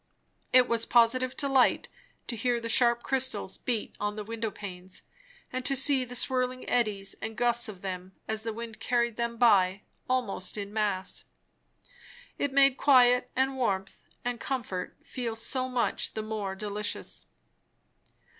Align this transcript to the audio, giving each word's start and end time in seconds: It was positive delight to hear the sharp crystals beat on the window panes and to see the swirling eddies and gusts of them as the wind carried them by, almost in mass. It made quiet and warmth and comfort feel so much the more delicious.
It 0.51 0.67
was 0.67 0.87
positive 0.87 1.37
delight 1.37 1.87
to 2.25 2.35
hear 2.35 2.59
the 2.59 2.67
sharp 2.69 3.03
crystals 3.03 3.59
beat 3.59 3.95
on 3.99 4.15
the 4.15 4.23
window 4.23 4.49
panes 4.49 5.03
and 5.53 5.63
to 5.63 5.75
see 5.75 6.03
the 6.03 6.15
swirling 6.15 6.67
eddies 6.67 7.13
and 7.21 7.37
gusts 7.37 7.69
of 7.69 7.83
them 7.83 8.15
as 8.27 8.41
the 8.41 8.51
wind 8.51 8.79
carried 8.79 9.15
them 9.15 9.37
by, 9.37 9.83
almost 10.09 10.57
in 10.57 10.73
mass. 10.73 11.25
It 12.39 12.51
made 12.51 12.77
quiet 12.77 13.29
and 13.35 13.55
warmth 13.57 13.99
and 14.25 14.39
comfort 14.39 14.97
feel 15.03 15.35
so 15.35 15.69
much 15.69 16.15
the 16.15 16.23
more 16.23 16.55
delicious. 16.55 17.27